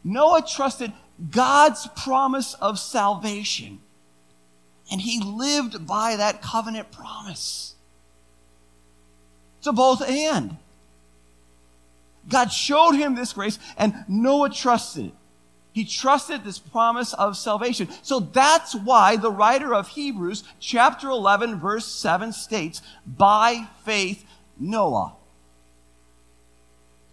Noah 0.02 0.42
trusted 0.46 0.92
God's 1.30 1.86
promise 1.96 2.54
of 2.54 2.78
salvation. 2.78 3.80
And 4.90 5.00
he 5.00 5.22
lived 5.22 5.86
by 5.86 6.16
that 6.16 6.42
covenant 6.42 6.90
promise. 6.90 7.74
To 9.62 9.72
both 9.72 10.02
and. 10.02 10.56
God 12.28 12.48
showed 12.48 12.92
him 12.92 13.14
this 13.14 13.32
grace, 13.32 13.58
and 13.76 13.94
Noah 14.08 14.50
trusted 14.50 15.06
it. 15.06 15.14
He 15.72 15.84
trusted 15.84 16.42
this 16.42 16.58
promise 16.58 17.12
of 17.14 17.36
salvation. 17.36 17.88
So 18.02 18.18
that's 18.20 18.74
why 18.74 19.16
the 19.16 19.30
writer 19.30 19.72
of 19.74 19.88
Hebrews, 19.88 20.42
chapter 20.58 21.08
11, 21.08 21.60
verse 21.60 21.86
7 21.86 22.32
states, 22.32 22.82
by 23.06 23.68
faith, 23.84 24.24
Noah, 24.58 25.14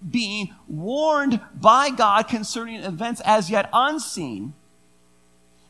being 0.07 0.53
warned 0.67 1.41
by 1.53 1.89
God 1.89 2.27
concerning 2.27 2.81
events 2.81 3.21
as 3.25 3.49
yet 3.49 3.69
unseen, 3.73 4.53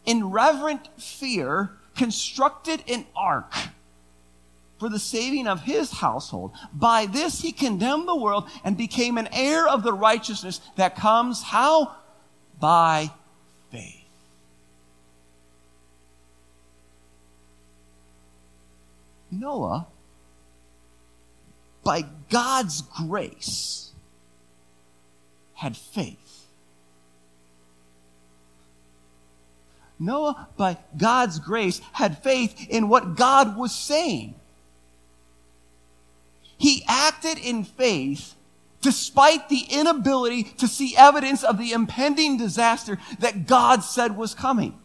in 0.05 0.29
reverent 0.29 0.89
fear, 1.01 1.71
constructed 1.95 2.83
an 2.87 3.05
ark 3.15 3.51
for 4.79 4.89
the 4.89 4.99
saving 4.99 5.47
of 5.47 5.61
his 5.61 5.91
household. 5.91 6.51
By 6.71 7.05
this 7.05 7.41
he 7.41 7.51
condemned 7.51 8.07
the 8.07 8.15
world 8.15 8.47
and 8.63 8.77
became 8.77 9.17
an 9.17 9.27
heir 9.31 9.67
of 9.67 9.83
the 9.83 9.93
righteousness 9.93 10.61
that 10.75 10.95
comes 10.95 11.41
how? 11.41 11.95
By 12.59 13.11
faith. 13.71 14.05
Noah, 19.31 19.87
by 21.83 22.05
God's 22.29 22.81
grace, 22.81 23.86
had 25.57 25.75
faith. 25.75 26.45
Noah, 29.99 30.47
by 30.55 30.77
God's 30.95 31.39
grace, 31.39 31.81
had 31.93 32.21
faith 32.21 32.67
in 32.69 32.87
what 32.87 33.15
God 33.15 33.57
was 33.57 33.73
saying. 33.73 34.35
He 36.57 36.83
acted 36.87 37.39
in 37.39 37.63
faith 37.63 38.35
despite 38.81 39.49
the 39.49 39.65
inability 39.69 40.43
to 40.43 40.67
see 40.67 40.95
evidence 40.95 41.43
of 41.43 41.57
the 41.57 41.71
impending 41.71 42.37
disaster 42.37 42.99
that 43.19 43.47
God 43.47 43.83
said 43.83 44.15
was 44.15 44.35
coming. 44.35 44.77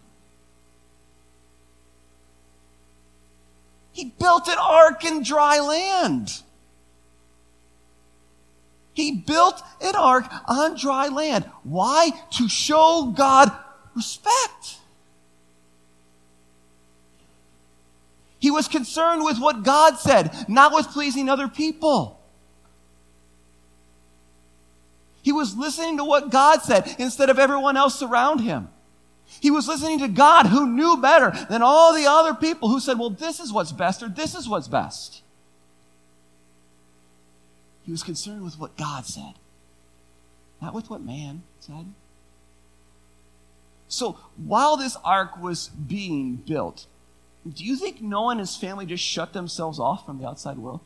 He 3.93 4.07
built 4.19 4.49
an 4.49 4.57
ark 4.59 5.05
in 5.05 5.23
dry 5.23 5.61
land. 5.61 6.43
He 8.95 9.13
built 9.13 9.63
an 9.81 9.97
ark 9.97 10.27
on 10.47 10.77
dry 10.77 11.09
land. 11.09 11.45
Why? 11.63 12.11
To 12.33 12.49
show 12.49 13.13
God 13.17 13.51
respect. 13.95 14.79
He 18.39 18.51
was 18.51 18.69
concerned 18.69 19.25
with 19.25 19.39
what 19.39 19.63
God 19.63 19.99
said, 19.99 20.33
not 20.49 20.75
with 20.75 20.89
pleasing 20.89 21.29
other 21.29 21.49
people. 21.49 22.21
He 25.23 25.31
was 25.31 25.57
listening 25.57 25.99
to 25.99 26.05
what 26.05 26.31
God 26.31 26.63
said 26.63 26.97
instead 26.99 27.31
of 27.31 27.39
everyone 27.39 27.77
else 27.77 28.03
around 28.03 28.41
him. 28.41 28.69
He 29.41 29.51
was 29.51 29.69
listening 29.69 30.01
to 30.01 30.09
God 30.09 30.47
who 30.47 30.67
knew 30.67 30.97
better 30.97 31.33
than 31.49 31.63
all 31.63 31.95
the 31.95 32.07
other 32.07 32.35
people 32.35 32.69
who 32.69 32.81
said, 32.81 32.99
well, 32.99 33.11
this 33.11 33.41
is 33.41 33.53
what's 33.53 33.73
best 33.73 34.03
or 34.03 34.09
this 34.09 34.35
is 34.35 34.49
what's 34.49 34.69
best. 34.69 35.22
He 37.85 37.91
was 37.91 38.03
concerned 38.03 38.43
with 38.43 38.59
what 38.59 38.77
God 38.77 39.07
said, 39.07 39.35
not 40.61 40.75
with 40.75 40.89
what 40.89 41.03
man 41.03 41.43
said. 41.61 41.87
So 43.89 44.19
while 44.37 44.77
this 44.77 44.97
ark 45.05 45.37
was 45.41 45.69
being 45.69 46.37
built, 46.37 46.87
do 47.51 47.65
you 47.65 47.77
think 47.77 48.01
Noah 48.01 48.31
and 48.31 48.41
his 48.41 48.57
family 48.57 48.87
just 48.87 49.05
shut 49.05 49.33
themselves 49.33 49.79
off 49.79 50.07
from 50.07 50.19
the 50.19 50.27
outside 50.27 50.59
world? 50.59 50.81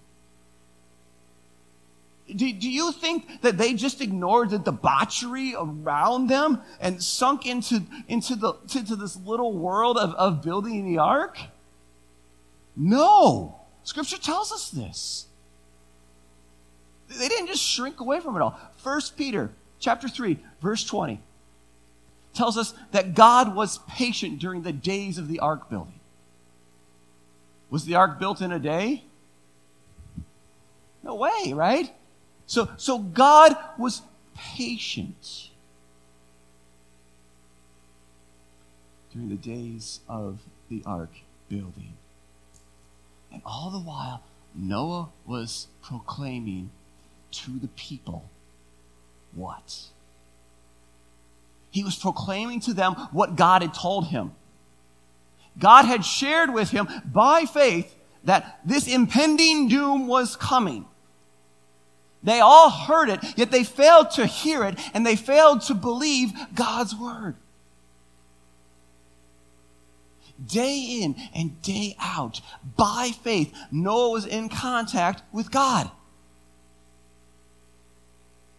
Do, 2.34 2.52
do 2.52 2.68
you 2.68 2.90
think 2.90 3.42
that 3.42 3.56
they 3.56 3.74
just 3.74 4.00
ignored 4.00 4.50
the 4.50 4.58
debauchery 4.58 5.54
around 5.56 6.26
them 6.28 6.60
and 6.80 7.00
sunk 7.00 7.46
into, 7.46 7.82
into, 8.08 8.34
the, 8.34 8.54
into 8.74 8.96
this 8.96 9.16
little 9.16 9.52
world 9.52 9.96
of, 9.96 10.12
of 10.14 10.42
building 10.42 10.84
the 10.84 10.98
ark? 10.98 11.38
No. 12.74 13.60
Scripture 13.84 14.18
tells 14.18 14.50
us 14.50 14.70
this. 14.70 15.26
They 17.08 17.28
didn't 17.28 17.48
just 17.48 17.62
shrink 17.62 18.00
away 18.00 18.20
from 18.20 18.36
it 18.36 18.42
all. 18.42 18.58
First 18.78 19.16
Peter 19.16 19.50
chapter 19.78 20.08
3, 20.08 20.38
verse 20.60 20.84
20 20.84 21.20
tells 22.34 22.58
us 22.58 22.74
that 22.92 23.14
God 23.14 23.54
was 23.54 23.78
patient 23.88 24.38
during 24.38 24.62
the 24.62 24.72
days 24.72 25.18
of 25.18 25.28
the 25.28 25.40
ark 25.40 25.70
building. 25.70 26.00
Was 27.70 27.84
the 27.84 27.94
ark 27.94 28.18
built 28.18 28.40
in 28.40 28.52
a 28.52 28.58
day? 28.58 29.04
No 31.02 31.14
way, 31.14 31.52
right? 31.52 31.92
So, 32.46 32.68
so 32.76 32.98
God 32.98 33.56
was 33.78 34.02
patient 34.36 35.50
during 39.12 39.28
the 39.28 39.36
days 39.36 40.00
of 40.08 40.40
the 40.68 40.82
ark 40.84 41.10
building. 41.48 41.94
And 43.32 43.40
all 43.44 43.70
the 43.70 43.80
while, 43.80 44.22
Noah 44.54 45.08
was 45.26 45.68
proclaiming 45.82 46.70
to 47.44 47.58
the 47.58 47.68
people 47.68 48.28
what? 49.36 49.82
He 51.70 51.84
was 51.84 51.94
proclaiming 51.94 52.60
to 52.60 52.72
them 52.72 52.94
what 53.12 53.36
God 53.36 53.62
had 53.62 53.74
told 53.74 54.06
him. 54.06 54.32
God 55.58 55.84
had 55.84 56.04
shared 56.04 56.52
with 56.52 56.70
him 56.70 56.88
by 57.04 57.44
faith 57.44 57.94
that 58.24 58.60
this 58.64 58.88
impending 58.88 59.68
doom 59.68 60.06
was 60.06 60.36
coming. 60.36 60.86
They 62.22 62.40
all 62.40 62.70
heard 62.70 63.08
it, 63.10 63.20
yet 63.36 63.50
they 63.50 63.62
failed 63.62 64.10
to 64.12 64.26
hear 64.26 64.64
it 64.64 64.78
and 64.94 65.06
they 65.06 65.16
failed 65.16 65.60
to 65.62 65.74
believe 65.74 66.32
God's 66.54 66.96
word. 66.96 67.36
Day 70.44 71.00
in 71.02 71.14
and 71.34 71.60
day 71.62 71.94
out, 71.98 72.40
by 72.76 73.10
faith, 73.22 73.54
Noah 73.70 74.10
was 74.10 74.26
in 74.26 74.48
contact 74.48 75.22
with 75.32 75.50
God. 75.50 75.90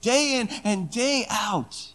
Day 0.07 0.39
in 0.39 0.47
and 0.63 0.89
day 0.89 1.25
out 1.29 1.91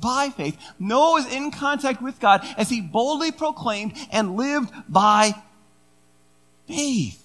by 0.00 0.30
faith. 0.30 0.56
Noah 0.78 1.14
was 1.14 1.32
in 1.32 1.50
contact 1.50 2.00
with 2.00 2.20
God 2.20 2.46
as 2.56 2.68
he 2.68 2.80
boldly 2.80 3.32
proclaimed 3.32 3.94
and 4.12 4.36
lived 4.36 4.72
by 4.88 5.34
faith. 6.68 7.20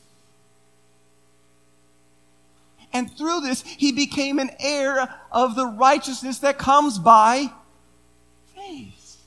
And 2.92 3.16
through 3.16 3.42
this, 3.42 3.62
he 3.62 3.92
became 3.92 4.40
an 4.40 4.50
heir 4.60 5.08
of 5.32 5.56
the 5.56 5.68
righteousness 5.68 6.40
that 6.40 6.58
comes 6.58 6.98
by 6.98 7.52
faith. 8.56 9.18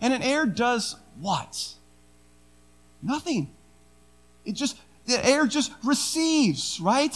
And 0.00 0.14
an 0.14 0.22
heir 0.22 0.46
does 0.46 0.96
what? 1.20 1.74
Nothing. 3.02 3.50
It 4.46 4.52
just, 4.52 4.78
the 5.04 5.22
heir 5.22 5.46
just 5.46 5.70
receives, 5.84 6.80
right? 6.80 7.14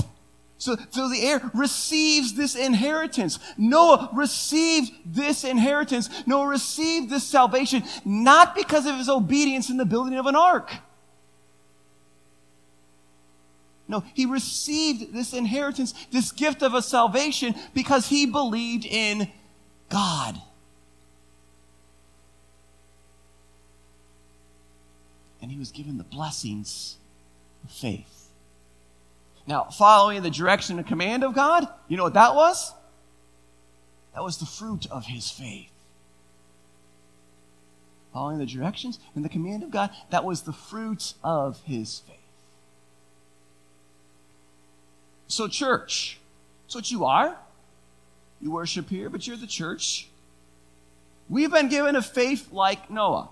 So, 0.62 0.76
so 0.90 1.08
the 1.08 1.20
heir 1.26 1.50
receives 1.54 2.34
this 2.34 2.54
inheritance. 2.54 3.40
Noah 3.58 4.10
received 4.12 4.92
this 5.04 5.42
inheritance. 5.42 6.08
Noah 6.24 6.46
received 6.46 7.10
this 7.10 7.24
salvation 7.24 7.82
not 8.04 8.54
because 8.54 8.86
of 8.86 8.94
his 8.94 9.08
obedience 9.08 9.70
in 9.70 9.76
the 9.76 9.84
building 9.84 10.16
of 10.16 10.26
an 10.26 10.36
ark. 10.36 10.70
No, 13.88 14.04
he 14.14 14.24
received 14.24 15.12
this 15.12 15.32
inheritance, 15.32 15.94
this 16.12 16.30
gift 16.30 16.62
of 16.62 16.74
a 16.74 16.80
salvation, 16.80 17.56
because 17.74 18.06
he 18.06 18.24
believed 18.24 18.86
in 18.86 19.32
God. 19.88 20.40
And 25.40 25.50
he 25.50 25.58
was 25.58 25.72
given 25.72 25.98
the 25.98 26.04
blessings 26.04 26.98
of 27.64 27.72
faith. 27.72 28.21
Now, 29.46 29.64
following 29.64 30.22
the 30.22 30.30
direction 30.30 30.78
and 30.78 30.86
command 30.86 31.24
of 31.24 31.34
God, 31.34 31.66
you 31.88 31.96
know 31.96 32.04
what 32.04 32.14
that 32.14 32.34
was? 32.34 32.72
That 34.14 34.22
was 34.22 34.38
the 34.38 34.46
fruit 34.46 34.86
of 34.90 35.06
his 35.06 35.30
faith. 35.30 35.70
Following 38.12 38.38
the 38.38 38.46
directions 38.46 38.98
and 39.14 39.24
the 39.24 39.28
command 39.28 39.62
of 39.62 39.70
God, 39.70 39.90
that 40.10 40.24
was 40.24 40.42
the 40.42 40.52
fruit 40.52 41.14
of 41.24 41.60
his 41.64 42.00
faith. 42.00 42.16
So, 45.28 45.48
church, 45.48 46.18
that's 46.64 46.74
what 46.74 46.90
you 46.90 47.06
are. 47.06 47.36
You 48.40 48.50
worship 48.50 48.90
here, 48.90 49.08
but 49.08 49.26
you're 49.26 49.36
the 49.36 49.46
church. 49.46 50.08
We've 51.30 51.50
been 51.50 51.68
given 51.68 51.96
a 51.96 52.02
faith 52.02 52.52
like 52.52 52.90
Noah. 52.90 53.30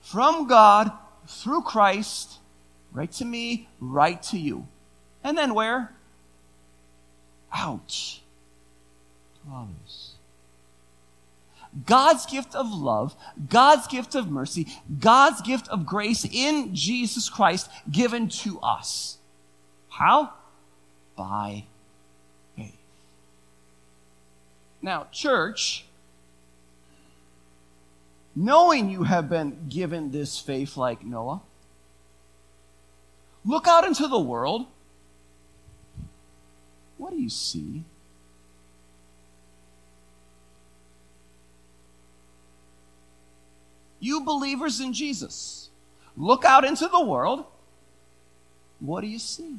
From 0.00 0.46
God, 0.46 0.90
through 1.26 1.62
Christ, 1.62 2.38
right 2.92 3.10
to 3.12 3.24
me, 3.24 3.68
right 3.80 4.22
to 4.24 4.38
you. 4.38 4.66
And 5.24 5.36
then 5.36 5.54
where? 5.54 5.92
Out 7.52 7.88
to 7.88 8.20
others. 9.52 10.14
God's 11.86 12.26
gift 12.26 12.54
of 12.54 12.70
love, 12.70 13.14
God's 13.48 13.86
gift 13.86 14.14
of 14.14 14.30
mercy, 14.30 14.66
God's 15.00 15.40
gift 15.40 15.68
of 15.68 15.86
grace 15.86 16.26
in 16.30 16.74
Jesus 16.74 17.30
Christ 17.30 17.70
given 17.90 18.28
to 18.28 18.60
us. 18.60 19.16
How? 19.88 20.34
By 21.16 21.64
faith. 22.56 22.76
Now, 24.82 25.06
church, 25.12 25.86
knowing 28.36 28.90
you 28.90 29.04
have 29.04 29.30
been 29.30 29.68
given 29.70 30.10
this 30.10 30.38
faith 30.38 30.76
like 30.76 31.02
Noah, 31.02 31.40
look 33.44 33.66
out 33.66 33.84
into 33.84 34.08
the 34.08 34.18
world. 34.18 34.66
What 36.98 37.10
do 37.10 37.20
you 37.20 37.30
see? 37.30 37.84
You 44.00 44.22
believers 44.22 44.80
in 44.80 44.92
Jesus, 44.92 45.70
look 46.16 46.44
out 46.44 46.64
into 46.64 46.88
the 46.88 47.04
world. 47.04 47.44
What 48.80 49.02
do 49.02 49.06
you 49.06 49.20
see? 49.20 49.58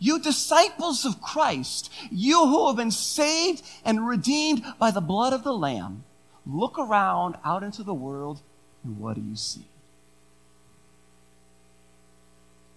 You 0.00 0.18
disciples 0.18 1.04
of 1.04 1.22
Christ, 1.22 1.92
you 2.10 2.44
who 2.44 2.66
have 2.66 2.76
been 2.76 2.90
saved 2.90 3.62
and 3.84 4.04
redeemed 4.04 4.64
by 4.80 4.90
the 4.90 5.00
blood 5.00 5.32
of 5.32 5.44
the 5.44 5.52
Lamb, 5.52 6.02
look 6.44 6.76
around 6.76 7.36
out 7.44 7.62
into 7.62 7.84
the 7.84 7.94
world 7.94 8.40
and 8.82 8.98
what 8.98 9.14
do 9.14 9.20
you 9.20 9.36
see? 9.36 9.66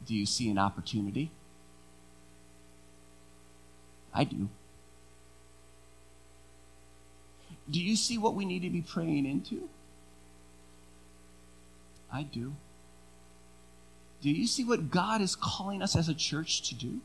Do 0.06 0.16
you 0.16 0.26
see 0.26 0.50
an 0.50 0.58
opportunity? 0.58 1.32
I 4.14 4.24
do. 4.24 4.50
Do 7.70 7.82
you 7.82 7.96
see 7.96 8.18
what 8.18 8.36
we 8.36 8.46
need 8.46 8.62
to 8.62 8.70
be 8.70 8.82
praying 8.82 9.26
into? 9.26 9.68
I 12.14 12.24
do. 12.24 12.54
Do 14.22 14.30
you 14.30 14.48
see 14.48 14.64
what 14.64 14.90
God 14.90 15.22
is 15.22 15.36
calling 15.36 15.82
us 15.82 15.96
as 15.96 16.08
a 16.08 16.14
church 16.14 16.62
to 16.70 16.76
do? 16.76 17.02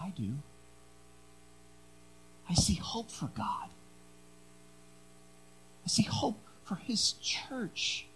I 0.00 0.10
do. 0.10 0.32
I 2.48 2.54
see 2.54 2.74
hope 2.74 3.10
for 3.10 3.26
God. 3.26 3.68
I 5.84 5.88
see 5.88 6.02
hope 6.02 6.40
for 6.64 6.76
His 6.76 7.12
church. 7.12 8.06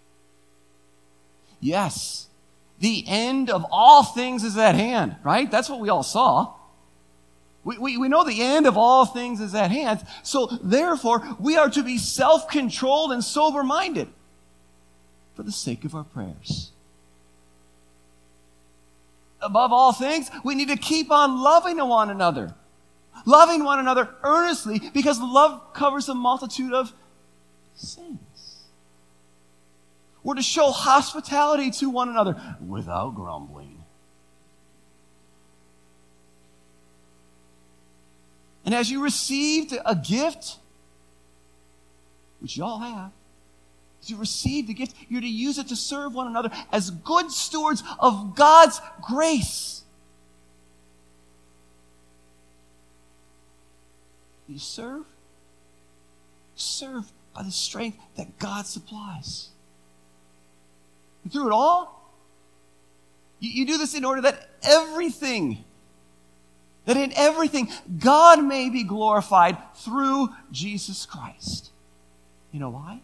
Yes, 1.60 2.28
the 2.78 3.04
end 3.06 3.50
of 3.50 3.66
all 3.70 4.04
things 4.04 4.44
is 4.44 4.56
at 4.56 4.74
hand, 4.74 5.16
right? 5.24 5.50
That's 5.50 5.68
what 5.68 5.80
we 5.80 5.88
all 5.88 6.02
saw. 6.02 6.54
We, 7.64 7.78
we, 7.78 7.96
we 7.96 8.08
know 8.08 8.24
the 8.24 8.40
end 8.40 8.66
of 8.66 8.76
all 8.76 9.04
things 9.04 9.40
is 9.40 9.54
at 9.54 9.70
hand. 9.70 10.04
So, 10.22 10.46
therefore, 10.62 11.36
we 11.40 11.56
are 11.56 11.68
to 11.70 11.82
be 11.82 11.98
self 11.98 12.48
controlled 12.48 13.12
and 13.12 13.22
sober 13.22 13.62
minded 13.62 14.08
for 15.34 15.42
the 15.42 15.52
sake 15.52 15.84
of 15.84 15.94
our 15.94 16.04
prayers 16.04 16.70
above 19.40 19.72
all 19.72 19.92
things, 19.92 20.30
we 20.44 20.54
need 20.54 20.68
to 20.68 20.76
keep 20.76 21.10
on 21.10 21.42
loving 21.42 21.78
one 21.78 22.10
another. 22.10 22.54
Loving 23.26 23.64
one 23.64 23.78
another 23.78 24.08
earnestly 24.22 24.80
because 24.94 25.20
love 25.20 25.72
covers 25.74 26.08
a 26.08 26.14
multitude 26.14 26.72
of 26.72 26.92
sins. 27.74 28.18
We're 30.22 30.34
to 30.34 30.42
show 30.42 30.70
hospitality 30.70 31.70
to 31.72 31.90
one 31.90 32.08
another 32.08 32.56
without 32.66 33.14
grumbling. 33.14 33.82
And 38.64 38.74
as 38.74 38.90
you 38.90 39.02
received 39.02 39.74
a 39.84 39.94
gift, 39.94 40.58
which 42.40 42.56
you 42.56 42.64
all 42.64 42.80
have, 42.80 43.12
as 44.02 44.10
you 44.10 44.16
receive 44.16 44.66
the 44.66 44.74
gift, 44.74 44.94
you're 45.08 45.20
to 45.20 45.26
use 45.26 45.58
it 45.58 45.68
to 45.68 45.76
serve 45.76 46.14
one 46.14 46.26
another 46.26 46.50
as 46.70 46.90
good 46.90 47.30
stewards 47.30 47.82
of 47.98 48.34
God's 48.36 48.80
grace. 49.02 49.82
You 54.48 54.58
serve? 54.58 55.04
Serve 56.54 57.10
by 57.34 57.42
the 57.42 57.50
strength 57.50 57.98
that 58.16 58.38
God 58.38 58.66
supplies. 58.66 59.48
And 61.22 61.32
through 61.32 61.48
it 61.48 61.52
all, 61.52 62.12
you, 63.40 63.50
you 63.50 63.66
do 63.66 63.78
this 63.78 63.94
in 63.94 64.04
order 64.04 64.22
that 64.22 64.48
everything, 64.62 65.64
that 66.86 66.96
in 66.96 67.12
everything, 67.16 67.68
God 67.98 68.42
may 68.42 68.70
be 68.70 68.84
glorified 68.84 69.56
through 69.76 70.30
Jesus 70.50 71.06
Christ. 71.06 71.70
You 72.52 72.60
know 72.60 72.70
why? 72.70 73.00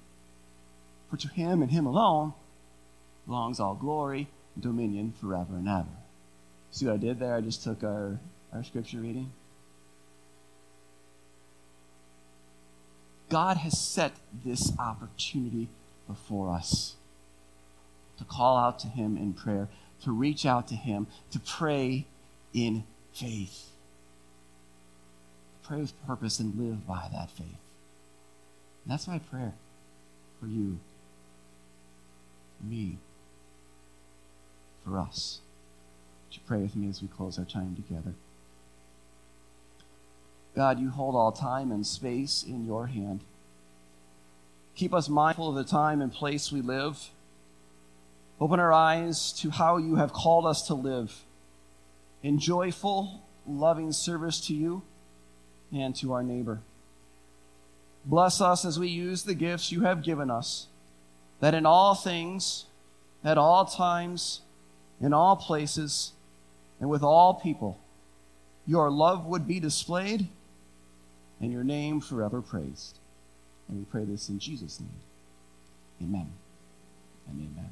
For 1.11 1.17
to 1.19 1.29
him 1.29 1.63
and 1.63 1.71
him 1.71 1.87
alone 1.87 2.33
belongs 3.27 3.61
all 3.61 3.75
glory 3.75 4.29
and 4.55 4.63
dominion 4.63 5.13
forever 5.21 5.57
and 5.57 5.69
ever. 5.69 5.87
See 6.71 6.87
what 6.87 6.95
I 6.95 6.99
did 6.99 7.19
there? 7.19 7.35
I 7.35 7.41
just 7.41 7.63
took 7.63 7.85
our, 7.85 8.19
our 8.53 8.65
scripture 8.65 8.99
reading. 8.99 9.31
God 13.29 13.57
has 13.59 13.79
set 13.79 14.13
this 14.45 14.73
opportunity 14.79 15.69
before 16.07 16.51
us 16.51 16.95
to 18.19 18.25
call 18.25 18.57
out 18.57 18.79
to 18.81 18.87
Him 18.87 19.17
in 19.17 19.33
prayer, 19.33 19.69
to 20.03 20.13
reach 20.13 20.47
out 20.47 20.69
to 20.69 20.75
Him, 20.75 21.07
to 21.31 21.39
pray 21.39 22.07
in 22.53 22.85
faith. 23.13 23.71
Pray 25.63 25.81
with 25.81 26.07
purpose 26.07 26.39
and 26.39 26.59
live 26.59 26.87
by 26.87 27.09
that 27.13 27.31
faith. 27.31 27.47
And 28.85 28.93
that's 28.93 29.09
my 29.09 29.19
prayer 29.19 29.55
for 30.41 30.47
you 30.47 30.79
me, 32.63 32.99
for 34.85 34.99
us. 34.99 35.41
Would 36.27 36.37
you 36.37 36.43
pray 36.47 36.59
with 36.59 36.77
me 36.77 36.89
as 36.89 37.03
we 37.03 37.09
close 37.09 37.39
our 37.39 37.45
time 37.45 37.77
together? 37.77 38.15
God, 40.55 40.79
you 40.79 40.91
hold 40.91 41.17
all 41.17 41.33
time 41.33 41.73
and 41.73 41.87
space 41.87 42.45
in 42.47 42.65
your 42.65 42.87
hand. 42.87 43.21
Keep 44.77 44.95
us 44.95 45.09
mindful 45.09 45.51
of 45.51 45.55
the 45.55 45.65
time 45.65 46.01
and 46.01 46.13
place 46.13 46.53
we 46.53 46.61
live. 46.61 47.11
Open 48.41 48.61
our 48.61 48.73
eyes 48.73 49.33
to 49.41 49.51
how 49.51 49.77
you 49.77 49.97
have 49.97 50.13
called 50.13 50.47
us 50.47 50.67
to 50.67 50.75
live 50.75 51.23
in 52.23 52.39
joyful, 52.39 53.23
loving 53.47 53.93
service 53.93 54.41
to 54.47 54.55
you 54.55 54.83
and 55.73 55.95
to 55.97 56.13
our 56.13 56.23
neighbor. 56.23 56.61
Bless 58.05 58.41
us 58.41 58.65
as 58.65 58.79
we 58.79 58.89
use 58.89 59.23
the 59.23 59.35
gifts 59.35 59.73
you 59.73 59.83
have 59.83 60.03
given 60.03 60.31
us 60.31 60.67
that 61.41 61.55
in 61.55 61.67
all 61.67 61.95
things, 61.95 62.65
at 63.23 63.39
all 63.39 63.65
times, 63.65 64.41
in 65.01 65.13
all 65.13 65.37
places, 65.37 66.13
and 66.81 66.89
with 66.89 67.03
all 67.03 67.35
people, 67.35 67.79
your 68.67 68.91
love 68.91 69.27
would 69.27 69.47
be 69.47 69.61
displayed 69.61 70.27
and 71.41 71.53
your 71.53 71.65
name 71.65 72.01
forever 72.01 72.41
praised. 72.41 72.99
And 73.69 73.79
we 73.79 73.85
pray 73.85 74.05
this 74.05 74.29
in 74.29 74.39
Jesus' 74.39 74.81
name. 74.81 74.89
Amen 76.03 76.31
and 77.29 77.41
amen. 77.41 77.71